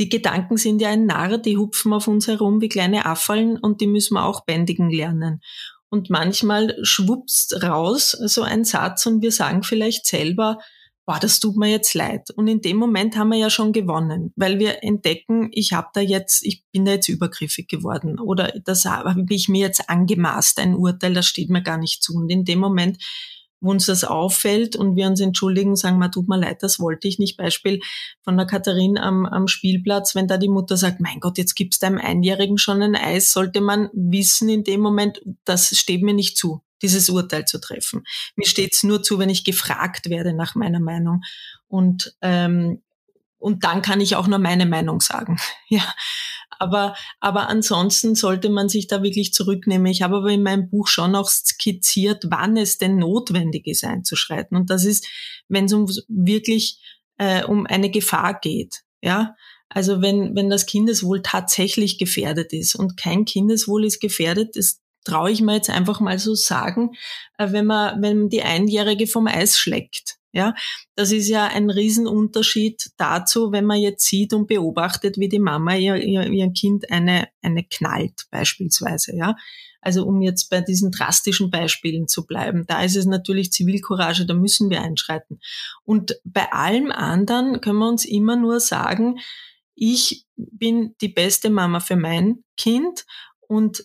die 0.00 0.08
Gedanken 0.08 0.56
sind 0.56 0.82
ja 0.82 0.88
ein 0.88 1.06
Narr, 1.06 1.38
die 1.38 1.56
hupfen 1.56 1.92
auf 1.92 2.08
uns 2.08 2.26
herum 2.26 2.60
wie 2.60 2.68
kleine 2.68 3.06
Affallen 3.06 3.56
und 3.56 3.80
die 3.80 3.86
müssen 3.86 4.14
wir 4.14 4.24
auch 4.24 4.44
bändigen 4.44 4.90
lernen. 4.90 5.42
Und 5.90 6.10
manchmal 6.10 6.76
schwupst 6.82 7.62
raus 7.62 8.10
so 8.10 8.42
ein 8.42 8.64
Satz 8.64 9.06
und 9.06 9.22
wir 9.22 9.30
sagen 9.30 9.62
vielleicht 9.62 10.06
selber, 10.06 10.58
boah, 11.08 11.18
das 11.18 11.40
tut 11.40 11.56
mir 11.56 11.70
jetzt 11.70 11.94
leid. 11.94 12.28
Und 12.36 12.48
in 12.48 12.60
dem 12.60 12.76
Moment 12.76 13.16
haben 13.16 13.30
wir 13.30 13.38
ja 13.38 13.48
schon 13.48 13.72
gewonnen, 13.72 14.30
weil 14.36 14.58
wir 14.58 14.84
entdecken, 14.84 15.48
ich 15.52 15.72
habe 15.72 15.88
da 15.94 16.02
jetzt, 16.02 16.44
ich 16.44 16.64
bin 16.70 16.84
da 16.84 16.92
jetzt 16.92 17.08
übergriffig 17.08 17.66
geworden 17.66 18.20
oder 18.20 18.52
das 18.66 18.84
habe 18.84 19.24
ich 19.30 19.48
mir 19.48 19.60
jetzt 19.66 19.88
angemaßt, 19.88 20.58
ein 20.58 20.74
Urteil, 20.74 21.14
das 21.14 21.24
steht 21.24 21.48
mir 21.48 21.62
gar 21.62 21.78
nicht 21.78 22.02
zu. 22.02 22.14
Und 22.14 22.28
in 22.28 22.44
dem 22.44 22.58
Moment, 22.58 23.02
wo 23.60 23.70
uns 23.70 23.86
das 23.86 24.04
auffällt 24.04 24.76
und 24.76 24.96
wir 24.96 25.06
uns 25.06 25.20
entschuldigen, 25.20 25.76
sagen, 25.76 25.98
man 25.98 26.12
tut 26.12 26.28
mir 26.28 26.38
leid, 26.38 26.62
das 26.62 26.78
wollte 26.78 27.08
ich 27.08 27.18
nicht. 27.18 27.36
Beispiel 27.36 27.80
von 28.22 28.36
der 28.36 28.46
Katharin 28.46 28.98
am, 28.98 29.26
am 29.26 29.48
Spielplatz, 29.48 30.14
wenn 30.14 30.28
da 30.28 30.36
die 30.38 30.48
Mutter 30.48 30.76
sagt, 30.76 31.00
mein 31.00 31.20
Gott, 31.20 31.38
jetzt 31.38 31.54
gibst 31.54 31.82
deinem 31.82 31.98
Einjährigen 31.98 32.58
schon 32.58 32.82
ein 32.82 32.94
Eis, 32.94 33.32
sollte 33.32 33.60
man 33.60 33.88
wissen 33.92 34.48
in 34.48 34.64
dem 34.64 34.80
Moment, 34.80 35.20
das 35.44 35.76
steht 35.76 36.02
mir 36.02 36.14
nicht 36.14 36.36
zu 36.36 36.62
dieses 36.82 37.10
Urteil 37.10 37.44
zu 37.44 37.60
treffen. 37.60 38.04
Mir 38.36 38.46
steht 38.46 38.74
es 38.74 38.82
nur 38.82 39.02
zu, 39.02 39.18
wenn 39.18 39.30
ich 39.30 39.44
gefragt 39.44 40.10
werde 40.10 40.32
nach 40.32 40.54
meiner 40.54 40.80
Meinung. 40.80 41.22
Und, 41.66 42.14
ähm, 42.22 42.82
und 43.38 43.64
dann 43.64 43.82
kann 43.82 44.00
ich 44.00 44.16
auch 44.16 44.26
nur 44.26 44.38
meine 44.38 44.66
Meinung 44.66 45.00
sagen. 45.00 45.38
ja. 45.68 45.82
Aber, 46.58 46.94
aber 47.20 47.48
ansonsten 47.48 48.14
sollte 48.14 48.50
man 48.50 48.68
sich 48.68 48.86
da 48.86 49.02
wirklich 49.02 49.32
zurücknehmen. 49.32 49.86
Ich 49.86 50.02
habe 50.02 50.16
aber 50.16 50.30
in 50.30 50.42
meinem 50.42 50.68
Buch 50.70 50.88
schon 50.88 51.14
auch 51.14 51.28
skizziert, 51.28 52.24
wann 52.28 52.56
es 52.56 52.78
denn 52.78 52.96
notwendig 52.96 53.66
ist, 53.66 53.84
einzuschreiten. 53.84 54.56
Und 54.56 54.70
das 54.70 54.84
ist, 54.84 55.06
wenn 55.48 55.66
es 55.66 55.72
um 55.72 55.86
wirklich 56.08 56.80
äh, 57.18 57.44
um 57.44 57.66
eine 57.66 57.90
Gefahr 57.90 58.38
geht. 58.40 58.82
Ja, 59.00 59.36
also 59.68 60.00
wenn, 60.02 60.34
wenn 60.34 60.50
das 60.50 60.66
Kindeswohl 60.66 61.22
tatsächlich 61.22 61.98
gefährdet 61.98 62.52
ist 62.52 62.74
und 62.74 62.96
kein 62.96 63.24
Kindeswohl 63.24 63.84
ist 63.84 64.00
gefährdet, 64.00 64.56
ist 64.56 64.80
traue 65.04 65.30
ich 65.30 65.40
mir 65.40 65.54
jetzt 65.54 65.70
einfach 65.70 66.00
mal 66.00 66.18
so 66.18 66.34
sagen, 66.34 66.90
äh, 67.38 67.52
wenn 67.52 67.66
man, 67.66 68.02
wenn 68.02 68.28
die 68.28 68.42
Einjährige 68.42 69.06
vom 69.06 69.26
Eis 69.26 69.58
schlägt. 69.58 70.17
Ja, 70.32 70.54
das 70.94 71.10
ist 71.10 71.28
ja 71.28 71.46
ein 71.46 71.70
Riesenunterschied 71.70 72.90
dazu, 72.98 73.50
wenn 73.50 73.64
man 73.64 73.78
jetzt 73.78 74.06
sieht 74.06 74.34
und 74.34 74.46
beobachtet, 74.46 75.16
wie 75.16 75.28
die 75.28 75.38
Mama 75.38 75.74
ihr, 75.74 75.96
ihr, 75.96 76.26
ihr 76.26 76.52
Kind 76.52 76.90
eine, 76.90 77.28
eine 77.40 77.64
knallt, 77.64 78.26
beispielsweise, 78.30 79.16
ja. 79.16 79.36
Also 79.80 80.04
um 80.04 80.20
jetzt 80.20 80.50
bei 80.50 80.60
diesen 80.60 80.90
drastischen 80.90 81.50
Beispielen 81.50 82.08
zu 82.08 82.26
bleiben, 82.26 82.64
da 82.66 82.82
ist 82.82 82.96
es 82.96 83.06
natürlich 83.06 83.52
Zivilcourage, 83.52 84.26
da 84.26 84.34
müssen 84.34 84.70
wir 84.70 84.82
einschreiten. 84.82 85.40
Und 85.84 86.20
bei 86.24 86.52
allem 86.52 86.90
anderen 86.90 87.60
können 87.60 87.78
wir 87.78 87.88
uns 87.88 88.04
immer 88.04 88.36
nur 88.36 88.60
sagen, 88.60 89.20
ich 89.74 90.26
bin 90.36 90.94
die 91.00 91.08
beste 91.08 91.48
Mama 91.48 91.80
für 91.80 91.96
mein 91.96 92.42
Kind 92.56 93.06
und 93.40 93.84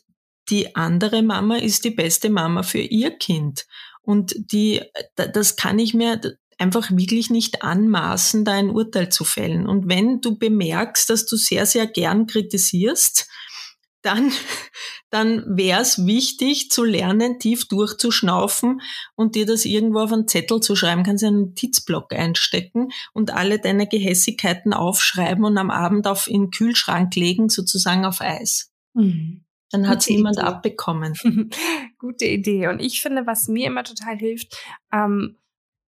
die 0.49 0.75
andere 0.75 1.21
Mama 1.21 1.57
ist 1.57 1.85
die 1.85 1.91
beste 1.91 2.29
Mama 2.29 2.63
für 2.63 2.79
ihr 2.79 3.11
Kind. 3.11 3.65
Und 4.03 4.35
die, 4.37 4.81
das 5.15 5.55
kann 5.55 5.79
ich 5.79 5.93
mir 5.93 6.19
einfach 6.57 6.91
wirklich 6.91 7.29
nicht 7.29 7.63
anmaßen, 7.63 8.45
da 8.45 8.53
ein 8.53 8.69
Urteil 8.69 9.09
zu 9.09 9.23
fällen. 9.23 9.67
Und 9.67 9.89
wenn 9.89 10.21
du 10.21 10.37
bemerkst, 10.37 11.09
dass 11.09 11.25
du 11.25 11.35
sehr, 11.35 11.65
sehr 11.65 11.87
gern 11.87 12.27
kritisierst, 12.27 13.27
dann, 14.01 14.31
dann 15.09 15.57
wäre 15.57 15.81
es 15.81 16.05
wichtig 16.05 16.69
zu 16.69 16.83
lernen, 16.83 17.39
tief 17.39 17.67
durchzuschnaufen 17.67 18.81
und 19.15 19.35
dir 19.35 19.45
das 19.45 19.65
irgendwo 19.65 19.99
auf 19.99 20.11
einen 20.11 20.27
Zettel 20.27 20.59
zu 20.59 20.75
schreiben. 20.75 21.03
Kannst 21.03 21.23
du 21.23 21.27
einen 21.27 21.41
Notizblock 21.41 22.13
einstecken 22.13 22.89
und 23.13 23.31
alle 23.31 23.59
deine 23.59 23.87
Gehässigkeiten 23.87 24.73
aufschreiben 24.73 25.43
und 25.45 25.57
am 25.57 25.71
Abend 25.71 26.07
auf 26.07 26.27
in 26.27 26.45
den 26.45 26.51
Kühlschrank 26.51 27.15
legen, 27.15 27.49
sozusagen 27.49 28.05
auf 28.05 28.21
Eis. 28.21 28.71
Mhm. 28.93 29.45
Dann 29.73 29.89
hat 29.89 30.01
es 30.01 30.09
niemand 30.09 30.37
Idee. 30.37 30.45
abbekommen. 30.45 31.13
Gute 31.97 32.25
Idee. 32.25 32.67
Und 32.67 32.79
ich 32.79 33.01
finde, 33.01 33.25
was 33.25 33.47
mir 33.47 33.67
immer 33.67 33.83
total 33.83 34.15
hilft, 34.15 34.55
ähm, 34.93 35.39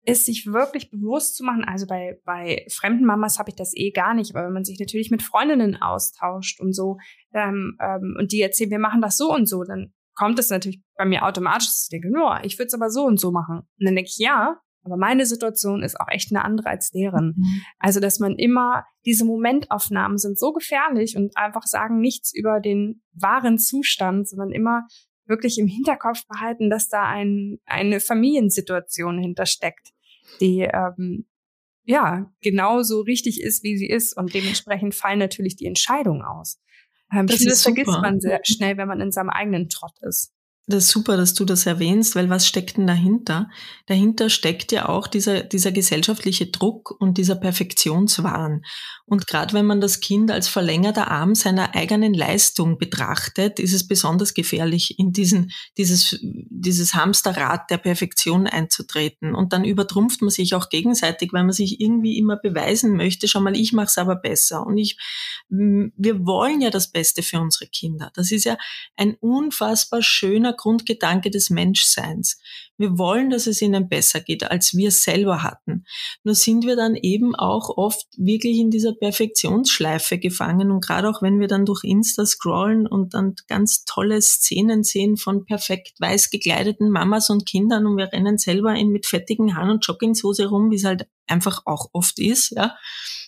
ist 0.03 0.25
sich 0.25 0.47
wirklich 0.47 0.89
bewusst 0.91 1.35
zu 1.35 1.43
machen, 1.43 1.63
also 1.63 1.85
bei, 1.87 2.19
bei 2.25 2.65
fremden 2.69 3.05
Mamas 3.05 3.37
habe 3.37 3.49
ich 3.49 3.55
das 3.55 3.75
eh 3.75 3.91
gar 3.91 4.13
nicht, 4.13 4.35
aber 4.35 4.45
wenn 4.45 4.53
man 4.53 4.63
sich 4.63 4.79
natürlich 4.79 5.11
mit 5.11 5.21
Freundinnen 5.21 5.79
austauscht 5.79 6.59
und 6.59 6.73
so, 6.73 6.97
ähm, 7.33 7.77
ähm, 7.79 8.15
und 8.17 8.31
die 8.31 8.41
erzählen, 8.41 8.71
wir 8.71 8.79
machen 8.79 9.01
das 9.01 9.17
so 9.17 9.31
und 9.33 9.47
so, 9.47 9.63
dann 9.63 9.93
kommt 10.15 10.39
es 10.39 10.49
natürlich 10.49 10.81
bei 10.97 11.05
mir 11.05 11.23
automatisch, 11.23 11.67
dass 11.67 11.83
ich 11.83 11.89
denke, 11.89 12.11
nur, 12.11 12.39
ich 12.43 12.57
würde 12.57 12.67
es 12.67 12.73
aber 12.73 12.89
so 12.89 13.03
und 13.03 13.19
so 13.19 13.31
machen. 13.31 13.59
Und 13.59 13.85
dann 13.85 13.95
denke 13.95 14.09
ich, 14.09 14.17
ja, 14.17 14.59
aber 14.83 14.97
meine 14.97 15.25
Situation 15.25 15.83
ist 15.83 15.99
auch 15.99 16.07
echt 16.09 16.31
eine 16.31 16.43
andere 16.43 16.69
als 16.69 16.89
deren. 16.91 17.35
Mhm. 17.37 17.61
Also, 17.79 17.99
dass 17.99 18.19
man 18.19 18.35
immer, 18.35 18.85
diese 19.05 19.25
Momentaufnahmen 19.25 20.17
sind 20.17 20.39
so 20.39 20.53
gefährlich 20.53 21.15
und 21.15 21.35
einfach 21.37 21.63
sagen 21.63 21.99
nichts 21.99 22.33
über 22.33 22.59
den 22.59 23.03
wahren 23.13 23.59
Zustand, 23.59 24.27
sondern 24.27 24.51
immer 24.51 24.87
wirklich 25.27 25.59
im 25.59 25.67
Hinterkopf 25.67 26.25
behalten, 26.27 26.69
dass 26.69 26.89
da 26.89 27.03
ein, 27.03 27.59
eine 27.65 27.99
Familiensituation 27.99 29.19
hintersteckt, 29.19 29.89
die 30.39 30.61
ähm, 30.61 31.27
ja 31.83 32.31
genauso 32.41 33.01
richtig 33.01 33.41
ist, 33.41 33.63
wie 33.63 33.77
sie 33.77 33.87
ist 33.87 34.17
und 34.17 34.33
dementsprechend 34.33 34.95
fallen 34.95 35.19
natürlich 35.19 35.55
die 35.55 35.67
Entscheidungen 35.67 36.23
aus. 36.23 36.59
Ähm, 37.13 37.27
das, 37.27 37.43
das 37.43 37.63
vergisst 37.63 37.99
man 38.01 38.19
sehr 38.19 38.41
schnell, 38.43 38.77
wenn 38.77 38.87
man 38.87 39.01
in 39.01 39.11
seinem 39.11 39.29
eigenen 39.29 39.69
Trott 39.69 39.97
ist. 40.01 40.33
Das 40.67 40.85
ist 40.85 40.91
super, 40.91 41.17
dass 41.17 41.33
du 41.33 41.43
das 41.43 41.65
erwähnst, 41.65 42.15
weil 42.15 42.29
was 42.29 42.47
steckt 42.47 42.77
denn 42.77 42.85
dahinter? 42.85 43.49
Dahinter 43.87 44.29
steckt 44.29 44.71
ja 44.71 44.89
auch 44.89 45.07
dieser, 45.07 45.41
dieser 45.41 45.71
gesellschaftliche 45.71 46.47
Druck 46.47 46.95
und 46.99 47.17
dieser 47.17 47.35
Perfektionswahn. 47.35 48.63
Und 49.05 49.27
gerade 49.27 49.53
wenn 49.53 49.65
man 49.65 49.81
das 49.81 50.01
Kind 50.01 50.29
als 50.29 50.47
verlängerter 50.47 51.09
Arm 51.09 51.33
seiner 51.33 51.75
eigenen 51.75 52.13
Leistung 52.13 52.77
betrachtet, 52.77 53.59
ist 53.59 53.73
es 53.73 53.87
besonders 53.87 54.35
gefährlich, 54.35 54.99
in 54.99 55.11
diesen, 55.11 55.51
dieses, 55.77 56.19
dieses 56.21 56.93
Hamsterrad 56.93 57.69
der 57.71 57.79
Perfektion 57.79 58.45
einzutreten. 58.45 59.33
Und 59.33 59.53
dann 59.53 59.65
übertrumpft 59.65 60.21
man 60.21 60.29
sich 60.29 60.53
auch 60.53 60.69
gegenseitig, 60.69 61.33
weil 61.33 61.43
man 61.43 61.53
sich 61.53 61.81
irgendwie 61.81 62.19
immer 62.19 62.37
beweisen 62.37 62.95
möchte, 62.95 63.27
schau 63.27 63.41
mal, 63.41 63.57
ich 63.57 63.73
mache 63.73 63.87
es 63.87 63.97
aber 63.97 64.15
besser. 64.15 64.65
Und 64.65 64.77
ich, 64.77 64.97
wir 65.49 66.25
wollen 66.25 66.61
ja 66.61 66.69
das 66.69 66.91
Beste 66.91 67.23
für 67.23 67.41
unsere 67.41 67.65
Kinder. 67.65 68.11
Das 68.13 68.31
ist 68.31 68.45
ja 68.45 68.57
ein 68.95 69.15
unfassbar 69.19 70.03
schöner 70.03 70.50
Grundgedanke 70.53 71.29
des 71.29 71.49
Menschseins. 71.49 72.39
Wir 72.77 72.97
wollen, 72.97 73.29
dass 73.29 73.45
es 73.45 73.61
ihnen 73.61 73.89
besser 73.89 74.21
geht, 74.21 74.43
als 74.43 74.75
wir 74.75 74.89
selber 74.89 75.43
hatten. 75.43 75.85
Nur 76.23 76.33
sind 76.33 76.65
wir 76.65 76.75
dann 76.75 76.95
eben 76.95 77.35
auch 77.35 77.69
oft 77.77 78.07
wirklich 78.17 78.57
in 78.57 78.71
dieser 78.71 78.93
Perfektionsschleife 78.93 80.17
gefangen 80.17 80.71
und 80.71 80.83
gerade 80.83 81.09
auch 81.09 81.21
wenn 81.21 81.39
wir 81.39 81.47
dann 81.47 81.65
durch 81.65 81.83
Insta 81.83 82.25
scrollen 82.25 82.87
und 82.87 83.13
dann 83.13 83.35
ganz 83.47 83.85
tolle 83.85 84.21
Szenen 84.21 84.83
sehen 84.83 85.17
von 85.17 85.45
perfekt 85.45 85.93
weiß 85.99 86.31
gekleideten 86.31 86.89
Mamas 86.89 87.29
und 87.29 87.45
Kindern 87.45 87.85
und 87.85 87.97
wir 87.97 88.11
rennen 88.11 88.37
selber 88.37 88.73
in 88.73 88.89
mit 88.89 89.05
fettigen 89.05 89.55
Haaren 89.55 89.69
und 89.69 89.85
Jogginghose 89.85 90.47
rum, 90.47 90.71
wie 90.71 90.77
es 90.77 90.83
halt 90.83 91.07
einfach 91.27 91.61
auch 91.65 91.89
oft 91.93 92.19
ist, 92.19 92.51
ja, 92.51 92.75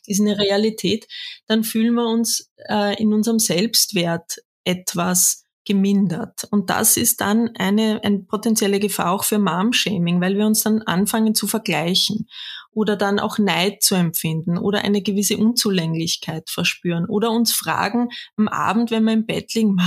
ist 0.05 0.19
eine 0.19 0.37
Realität, 0.37 1.07
dann 1.47 1.63
fühlen 1.63 1.93
wir 1.93 2.07
uns 2.07 2.51
äh, 2.69 2.99
in 3.01 3.13
unserem 3.13 3.39
Selbstwert 3.39 4.39
etwas 4.63 5.42
gemindert. 5.65 6.47
Und 6.51 6.69
das 6.69 6.97
ist 6.97 7.21
dann 7.21 7.51
eine, 7.57 8.01
eine 8.03 8.19
potenzielle 8.19 8.79
Gefahr 8.79 9.11
auch 9.11 9.23
für 9.23 9.39
Mom-Shaming, 9.39 10.19
weil 10.19 10.37
wir 10.37 10.45
uns 10.45 10.63
dann 10.63 10.81
anfangen 10.81 11.35
zu 11.35 11.47
vergleichen 11.47 12.27
oder 12.71 12.95
dann 12.95 13.19
auch 13.19 13.37
Neid 13.37 13.81
zu 13.81 13.95
empfinden 13.95 14.57
oder 14.57 14.83
eine 14.83 15.01
gewisse 15.01 15.37
Unzulänglichkeit 15.37 16.49
verspüren 16.49 17.05
oder 17.05 17.31
uns 17.31 17.53
fragen 17.53 18.09
am 18.35 18.47
Abend, 18.47 18.91
wenn 18.91 19.03
wir 19.03 19.13
im 19.13 19.25
Bett 19.25 19.53
liegen, 19.53 19.77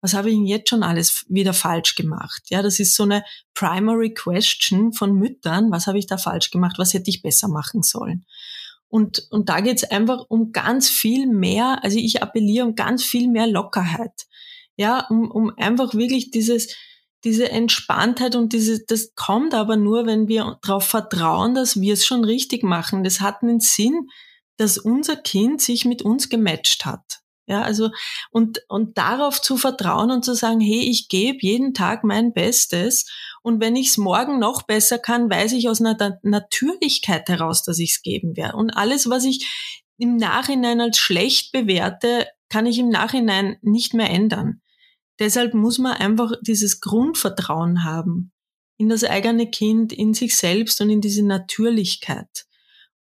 was 0.00 0.14
habe 0.14 0.30
ich 0.30 0.36
denn 0.36 0.46
jetzt 0.46 0.68
schon 0.68 0.82
alles 0.82 1.24
wieder 1.28 1.52
falsch 1.52 1.96
gemacht? 1.96 2.42
Ja, 2.50 2.62
das 2.62 2.78
ist 2.78 2.94
so 2.94 3.02
eine 3.02 3.24
primary 3.54 4.14
question 4.14 4.92
von 4.92 5.14
Müttern, 5.14 5.70
was 5.70 5.86
habe 5.86 5.98
ich 5.98 6.06
da 6.06 6.18
falsch 6.18 6.50
gemacht, 6.50 6.76
was 6.78 6.94
hätte 6.94 7.10
ich 7.10 7.22
besser 7.22 7.48
machen 7.48 7.82
sollen? 7.82 8.24
Und, 8.90 9.26
und 9.30 9.48
da 9.48 9.60
geht 9.60 9.78
es 9.78 9.90
einfach 9.90 10.24
um 10.28 10.52
ganz 10.52 10.88
viel 10.88 11.26
mehr, 11.26 11.80
also 11.82 11.98
ich 11.98 12.22
appelliere 12.22 12.66
um 12.66 12.74
ganz 12.74 13.04
viel 13.04 13.28
mehr 13.28 13.46
Lockerheit 13.46 14.28
ja, 14.78 15.06
um, 15.10 15.30
um 15.30 15.52
einfach 15.58 15.92
wirklich 15.94 16.30
dieses, 16.30 16.74
diese 17.24 17.50
Entspanntheit 17.50 18.36
und 18.36 18.52
diese, 18.52 18.84
das 18.86 19.14
kommt 19.16 19.52
aber 19.52 19.76
nur, 19.76 20.06
wenn 20.06 20.28
wir 20.28 20.58
darauf 20.62 20.84
vertrauen, 20.84 21.54
dass 21.54 21.80
wir 21.80 21.92
es 21.92 22.06
schon 22.06 22.24
richtig 22.24 22.62
machen. 22.62 23.02
Das 23.02 23.20
hat 23.20 23.42
einen 23.42 23.60
Sinn, 23.60 24.08
dass 24.56 24.78
unser 24.78 25.16
Kind 25.16 25.60
sich 25.60 25.84
mit 25.84 26.02
uns 26.02 26.28
gematcht 26.28 26.86
hat. 26.86 27.20
Ja, 27.48 27.62
also, 27.62 27.90
und, 28.30 28.60
und 28.68 28.98
darauf 28.98 29.40
zu 29.40 29.56
vertrauen 29.56 30.10
und 30.10 30.24
zu 30.24 30.34
sagen, 30.34 30.60
hey, 30.60 30.80
ich 30.80 31.08
gebe 31.08 31.38
jeden 31.40 31.72
Tag 31.74 32.04
mein 32.04 32.34
Bestes 32.34 33.10
und 33.42 33.60
wenn 33.60 33.74
ich 33.74 33.88
es 33.88 33.96
morgen 33.96 34.38
noch 34.38 34.62
besser 34.62 34.98
kann, 34.98 35.30
weiß 35.30 35.52
ich 35.52 35.68
aus 35.68 35.80
einer 35.80 36.18
Natürlichkeit 36.22 37.28
heraus, 37.28 37.64
dass 37.64 37.78
ich 37.78 37.92
es 37.92 38.02
geben 38.02 38.36
werde. 38.36 38.56
Und 38.56 38.70
alles, 38.70 39.08
was 39.08 39.24
ich 39.24 39.46
im 39.96 40.16
Nachhinein 40.16 40.80
als 40.82 40.98
schlecht 40.98 41.50
bewerte, 41.50 42.26
kann 42.50 42.66
ich 42.66 42.78
im 42.78 42.90
Nachhinein 42.90 43.56
nicht 43.62 43.94
mehr 43.94 44.10
ändern. 44.10 44.60
Deshalb 45.18 45.54
muss 45.54 45.78
man 45.78 45.92
einfach 45.94 46.32
dieses 46.42 46.80
Grundvertrauen 46.80 47.84
haben 47.84 48.32
in 48.76 48.88
das 48.88 49.02
eigene 49.04 49.50
Kind, 49.50 49.92
in 49.92 50.14
sich 50.14 50.36
selbst 50.36 50.80
und 50.80 50.90
in 50.90 51.00
diese 51.00 51.24
Natürlichkeit. 51.26 52.46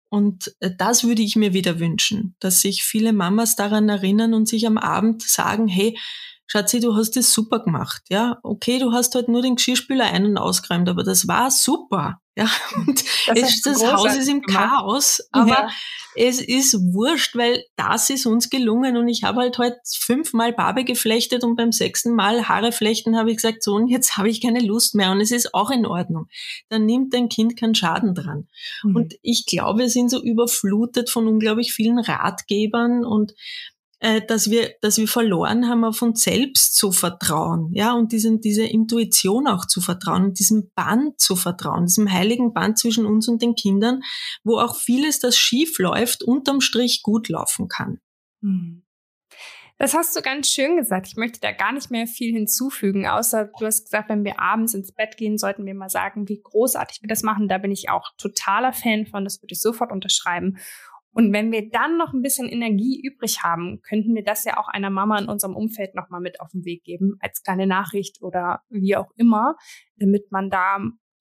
Und 0.10 0.56
äh, 0.60 0.72
das 0.76 1.04
würde 1.04 1.22
ich 1.22 1.36
mir 1.36 1.54
wieder 1.54 1.80
wünschen, 1.80 2.36
dass 2.40 2.62
sich 2.62 2.84
viele 2.84 3.14
Mamas 3.14 3.56
daran 3.56 3.90
erinnern 3.90 4.34
und 4.34 4.48
sich 4.48 4.66
am 4.66 4.78
Abend 4.78 5.22
sagen, 5.22 5.68
hey, 5.68 5.98
Schatzi, 6.48 6.80
du 6.80 6.96
hast 6.96 7.16
das 7.16 7.34
super 7.34 7.60
gemacht, 7.60 8.04
ja. 8.10 8.40
Okay, 8.42 8.80
du 8.80 8.94
hast 8.94 9.14
halt 9.16 9.28
nur 9.28 9.42
den 9.42 9.56
Geschirrspüler 9.56 10.06
ein- 10.06 10.26
und 10.26 10.38
ausgeräumt, 10.38 10.88
aber 10.88 11.04
das 11.04 11.28
war 11.28 11.52
super. 11.52 12.22
Ja, 12.38 12.48
und 12.76 13.04
das, 13.36 13.62
das 13.62 13.92
Haus 13.92 14.16
ist 14.16 14.30
im 14.30 14.44
Chaos, 14.44 15.28
aber 15.32 15.50
ja. 15.50 15.70
es 16.16 16.40
ist 16.40 16.76
wurscht, 16.94 17.36
weil 17.36 17.64
das 17.76 18.12
ist 18.12 18.28
uns 18.28 18.52
gelungen 18.52 18.96
und 18.96 19.08
ich 19.08 19.24
habe 19.24 19.42
halt 19.42 19.58
heute 19.58 19.78
fünfmal 19.84 20.54
Barbe 20.54 20.84
geflechtet 20.84 21.44
und 21.44 21.56
beim 21.56 21.72
sechsten 21.72 22.14
Mal 22.14 22.48
Haare 22.48 22.72
flechten 22.72 23.18
habe 23.18 23.32
ich 23.32 23.38
gesagt, 23.38 23.64
so 23.64 23.74
und 23.74 23.88
jetzt 23.88 24.18
habe 24.18 24.30
ich 24.30 24.40
keine 24.40 24.60
Lust 24.60 24.94
mehr 24.94 25.12
und 25.12 25.20
es 25.20 25.32
ist 25.32 25.56
auch 25.56 25.72
in 25.72 25.88
Ordnung. 25.88 26.28
Dann 26.70 26.86
nimmt 26.86 27.14
dein 27.16 27.28
Kind 27.28 27.58
keinen 27.60 27.74
Schaden 27.74 28.14
dran. 28.14 28.48
Mhm. 28.84 28.96
Und 28.96 29.16
ich 29.24 29.48
glaube, 29.48 29.80
wir 29.80 29.90
sind 29.90 30.12
so 30.12 30.22
überflutet 30.22 31.10
von 31.10 31.28
unglaublich 31.28 31.74
vielen 31.74 31.98
Ratgebern 31.98 33.04
und 33.04 33.34
äh, 34.00 34.22
dass 34.26 34.52
wir, 34.52 34.76
dass 34.82 34.98
wir 34.98 35.08
verloren 35.08 35.68
haben, 35.68 35.84
auf 35.84 36.02
uns 36.02 36.22
selbst 36.22 36.76
zu 36.76 36.92
vertrauen, 36.92 37.72
ja, 37.74 37.94
und 37.94 38.12
diesen, 38.12 38.42
diese 38.42 38.64
Intuition 38.64 39.48
auch 39.48 39.66
zu 39.66 39.82
vertrauen 39.82 40.26
und 40.26 40.40
diesem 40.40 40.72
Band 40.76 41.20
zu 41.20 41.36
vertrauen, 41.36 41.86
diesem 41.86 42.12
heiligen 42.12 42.54
Band 42.54 42.78
zwischen 42.78 43.06
uns 43.06 43.28
und 43.28 43.42
den 43.42 43.56
Kindern, 43.56 44.02
wo 44.44 44.60
auch 44.60 44.76
vieles, 44.76 45.20
das 45.20 45.38
schief 45.38 45.80
läuft, 45.80 46.24
unterm 46.24 46.62
Strich 46.62 47.02
gut 47.02 47.30
laufen 47.30 47.68
kann. 47.68 48.00
Hm. 48.42 48.84
Das 49.80 49.94
hast 49.94 50.16
du 50.16 50.22
ganz 50.22 50.50
schön 50.50 50.78
gesagt. 50.78 51.08
Ich 51.08 51.18
möchte 51.18 51.40
da 51.40 51.52
gar 51.52 51.72
nicht 51.72 51.92
mehr 51.92 52.08
viel 52.08 52.34
hinzufügen, 52.34 53.06
außer 53.06 53.52
du 53.60 53.66
hast 53.66 53.84
gesagt, 53.84 54.10
wenn 54.10 54.24
wir 54.24 54.40
abends 54.40 54.74
ins 54.74 54.92
Bett 54.92 55.18
gehen, 55.18 55.38
sollten 55.38 55.66
wir 55.68 55.76
mal 55.76 55.90
sagen, 55.90 56.28
wie 56.28 56.42
großartig 56.42 57.04
wir 57.04 57.08
das 57.08 57.22
machen. 57.22 57.48
Da 57.48 57.60
bin 57.60 57.72
ich 57.72 57.90
auch 57.90 58.10
totaler 58.18 58.74
Fan 58.74 59.06
von. 59.06 59.24
Das 59.24 59.42
würde 59.42 59.54
ich 59.54 59.62
sofort 59.62 59.92
unterschreiben. 59.92 60.58
Und 61.18 61.34
wenn 61.34 61.52
wir 61.52 61.68
dann 61.72 61.98
noch 61.98 62.14
ein 62.14 62.22
bisschen 62.22 62.48
Energie 62.48 63.02
übrig 63.04 63.42
haben, 63.42 63.82
könnten 63.82 64.14
wir 64.14 64.24
das 64.24 64.44
ja 64.44 64.58
auch 64.58 64.68
einer 64.68 64.92
Mama 64.92 65.18
in 65.18 65.28
unserem 65.28 65.56
Umfeld 65.56 65.96
nochmal 65.96 66.22
mit 66.22 66.40
auf 66.40 66.52
den 66.52 66.64
Weg 66.64 66.84
geben, 66.84 67.18
als 67.20 67.42
kleine 67.42 67.66
Nachricht 67.66 68.22
oder 68.22 68.62
wie 68.70 68.96
auch 68.96 69.10
immer, 69.16 69.56
damit 69.96 70.32
man 70.32 70.52
da 70.52 70.78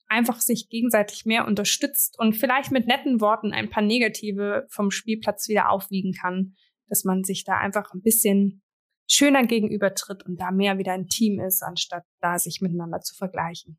einfach 0.07 0.41
sich 0.41 0.69
gegenseitig 0.69 1.25
mehr 1.25 1.47
unterstützt 1.47 2.19
und 2.19 2.35
vielleicht 2.35 2.73
mit 2.73 2.87
netten 2.87 3.23
Worten 3.23 3.55
ein 3.55 3.71
paar 3.71 3.83
negative 3.83 4.67
vom 4.69 4.91
Spielplatz 4.91 5.49
wieder 5.49 5.71
aufwiegen 5.71 6.13
kann, 6.13 6.57
dass 6.89 7.05
man 7.05 7.25
sich 7.25 7.45
da 7.45 7.57
einfach 7.57 7.95
ein 7.95 8.03
bisschen 8.03 8.63
schöner 9.09 9.47
gegenübertritt 9.47 10.27
und 10.27 10.39
da 10.39 10.51
mehr 10.51 10.77
wieder 10.77 10.93
ein 10.93 11.09
Team 11.09 11.41
ist, 11.41 11.63
anstatt 11.63 12.05
da 12.21 12.39
sich 12.39 12.61
miteinander 12.61 13.01
zu 13.01 13.15
vergleichen. 13.15 13.79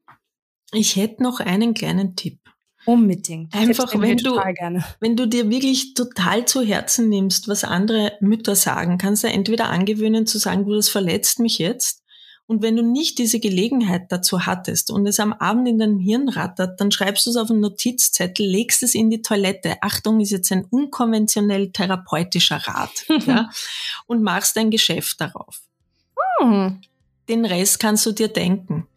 Ich 0.72 0.96
hätte 0.96 1.22
noch 1.22 1.42
einen 1.42 1.76
kleinen 1.76 2.16
Tipp. 2.16 2.40
Unbedingt. 2.88 3.54
Einfach, 3.54 3.94
wenn 4.00 4.16
du, 4.16 4.38
wenn 5.02 5.18
du 5.18 5.28
dir 5.28 5.50
wirklich 5.50 5.94
total 5.94 6.46
zu 6.46 6.62
Herzen 6.62 7.10
nimmst, 7.10 7.50
was 7.50 7.66
andere 7.66 8.14
Mütter 8.22 8.56
sagen, 8.56 8.98
kannst 8.98 9.26
du 9.26 9.28
entweder 9.28 9.70
angewöhnen 9.70 10.26
zu 10.26 10.38
sagen, 10.38 10.64
du, 10.66 10.74
das 10.74 10.88
verletzt 10.88 11.42
mich 11.42 11.58
jetzt. 11.58 12.02
Und 12.46 12.62
wenn 12.62 12.78
du 12.78 12.84
nicht 12.84 13.18
diese 13.18 13.42
Gelegenheit 13.42 14.10
dazu 14.10 14.46
hattest 14.46 14.90
und 14.90 15.06
es 15.06 15.20
am 15.20 15.34
Abend 15.34 15.68
in 15.68 15.80
deinem 15.80 16.00
Hirn 16.00 16.30
rattert, 16.30 16.80
dann 16.80 16.90
schreibst 16.90 17.26
du 17.26 17.32
es 17.32 17.36
auf 17.36 17.52
einen 17.52 17.60
Notizzettel, 17.60 18.48
legst 18.48 18.84
es 18.84 18.96
in 18.96 19.10
die 19.10 19.22
Toilette. 19.22 19.76
Achtung, 19.82 20.22
ist 20.22 20.32
jetzt 20.32 20.50
ein 20.54 20.64
unkonventionell 20.64 21.74
therapeutischer 21.74 22.66
Rat. 22.66 23.06
ja, 23.28 23.50
und 24.06 24.24
machst 24.24 24.58
ein 24.58 24.72
Geschäft 24.72 25.20
darauf. 25.20 25.60
Hm. 26.40 26.80
Den 27.28 27.44
Rest 27.44 27.82
kannst 27.82 28.06
du 28.06 28.14
dir 28.14 28.30
denken. 28.30 28.88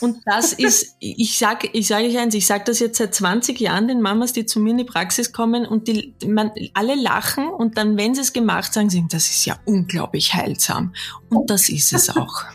Und 0.00 0.18
das 0.26 0.52
ist, 0.52 0.96
ich 0.98 1.38
sage 1.38 1.68
ich 1.72 1.86
sag 1.86 2.02
euch 2.02 2.18
eins, 2.18 2.34
ich 2.34 2.46
sage 2.46 2.64
das 2.66 2.80
jetzt 2.80 2.98
seit 2.98 3.14
20 3.14 3.60
Jahren 3.60 3.88
den 3.88 4.00
Mamas, 4.00 4.32
die 4.32 4.46
zu 4.46 4.60
mir 4.60 4.70
in 4.70 4.78
die 4.78 4.84
Praxis 4.84 5.32
kommen 5.32 5.66
und 5.66 5.86
die, 5.86 6.14
man, 6.26 6.50
alle 6.74 6.96
lachen 6.96 7.48
und 7.48 7.78
dann, 7.78 7.96
wenn 7.96 8.14
sie 8.14 8.22
es 8.22 8.32
gemacht 8.32 8.72
sagen, 8.72 8.90
sagen, 8.90 9.08
das 9.10 9.28
ist 9.28 9.44
ja 9.44 9.58
unglaublich 9.64 10.34
heilsam. 10.34 10.92
Und 11.28 11.50
das 11.50 11.68
ist 11.68 11.92
es 11.92 12.10
auch. 12.16 12.44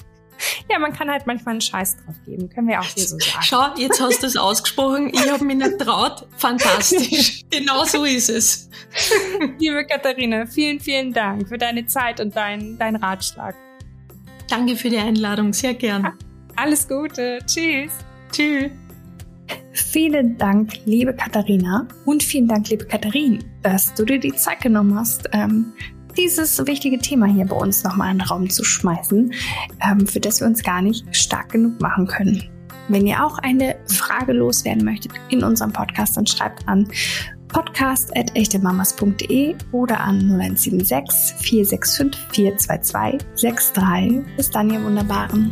Ja, 0.69 0.77
man 0.77 0.93
kann 0.93 1.09
halt 1.09 1.25
manchmal 1.25 1.53
einen 1.53 1.61
Scheiß 1.61 1.97
drauf 1.97 2.15
geben, 2.23 2.47
können 2.49 2.67
wir 2.67 2.79
auch 2.79 2.85
hier 2.85 3.07
so 3.07 3.17
sagen. 3.17 3.41
Schau, 3.41 3.75
jetzt 3.75 3.99
hast 3.99 4.21
du 4.21 4.27
es 4.27 4.37
ausgesprochen, 4.37 5.09
ich 5.11 5.31
habe 5.31 5.43
mich 5.43 5.57
nicht 5.57 5.79
traut. 5.79 6.27
Fantastisch. 6.37 7.43
genau 7.49 7.85
so 7.85 8.03
ist 8.03 8.29
es. 8.29 8.69
Liebe 9.57 9.83
Katharina, 9.87 10.45
vielen, 10.45 10.79
vielen 10.79 11.11
Dank 11.11 11.49
für 11.49 11.57
deine 11.57 11.87
Zeit 11.87 12.19
und 12.19 12.35
deinen 12.35 12.77
dein 12.77 12.97
Ratschlag. 12.97 13.55
Danke 14.47 14.75
für 14.75 14.91
die 14.91 14.99
Einladung, 14.99 15.53
sehr 15.53 15.73
gern. 15.73 16.13
Alles 16.57 16.87
Gute. 16.87 17.39
Tschüss. 17.45 17.91
Tschüss. 18.31 18.71
Vielen 19.73 20.37
Dank, 20.37 20.73
liebe 20.85 21.13
Katharina. 21.13 21.85
Und 22.03 22.23
vielen 22.23 22.47
Dank, 22.47 22.69
liebe 22.69 22.85
Katharin, 22.85 23.43
dass 23.61 23.93
du 23.93 24.05
dir 24.05 24.19
die 24.19 24.33
Zeit 24.33 24.61
genommen 24.61 24.95
hast, 24.95 25.29
ähm, 25.33 25.73
dieses 26.17 26.65
wichtige 26.65 26.97
Thema 26.97 27.27
hier 27.27 27.45
bei 27.45 27.55
uns 27.55 27.83
nochmal 27.83 28.11
in 28.11 28.17
den 28.17 28.27
Raum 28.27 28.49
zu 28.49 28.63
schmeißen, 28.63 29.31
ähm, 29.87 30.07
für 30.07 30.19
das 30.19 30.39
wir 30.39 30.47
uns 30.47 30.63
gar 30.63 30.81
nicht 30.81 31.15
stark 31.15 31.51
genug 31.51 31.79
machen 31.79 32.07
können. 32.07 32.43
Wenn 32.87 33.05
ihr 33.05 33.23
auch 33.23 33.37
eine 33.37 33.75
Frage 33.85 34.33
loswerden 34.33 34.83
möchtet 34.83 35.11
in 35.29 35.43
unserem 35.43 35.71
Podcast, 35.71 36.17
dann 36.17 36.25
schreibt 36.25 36.67
an 36.67 36.87
podcast.echtemamas.de 37.49 39.55
oder 39.71 39.99
an 39.99 40.21
0176 40.21 41.35
465 41.37 42.19
422 42.31 43.27
63. 43.39 44.25
Bis 44.35 44.49
dann, 44.49 44.71
ihr 44.71 44.83
Wunderbaren. 44.83 45.51